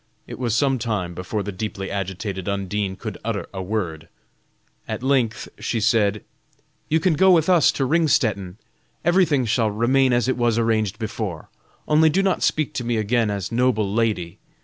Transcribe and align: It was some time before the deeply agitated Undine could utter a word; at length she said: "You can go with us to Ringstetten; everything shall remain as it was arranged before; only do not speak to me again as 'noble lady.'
It 0.25 0.39
was 0.39 0.55
some 0.55 0.79
time 0.79 1.13
before 1.13 1.43
the 1.43 1.51
deeply 1.51 1.91
agitated 1.91 2.49
Undine 2.49 2.95
could 2.95 3.19
utter 3.23 3.45
a 3.53 3.61
word; 3.61 4.09
at 4.87 5.03
length 5.03 5.47
she 5.59 5.79
said: 5.79 6.23
"You 6.89 6.99
can 6.99 7.13
go 7.13 7.29
with 7.29 7.47
us 7.47 7.71
to 7.73 7.85
Ringstetten; 7.85 8.57
everything 9.05 9.45
shall 9.45 9.69
remain 9.69 10.11
as 10.11 10.27
it 10.27 10.37
was 10.37 10.57
arranged 10.57 10.97
before; 10.97 11.49
only 11.87 12.09
do 12.09 12.23
not 12.23 12.41
speak 12.41 12.73
to 12.73 12.83
me 12.83 12.97
again 12.97 13.29
as 13.29 13.51
'noble 13.51 13.93
lady.' 13.93 14.39